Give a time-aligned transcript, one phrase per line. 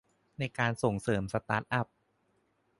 [0.39, 1.87] ในการส่งเสริมสตาร์ทอัพ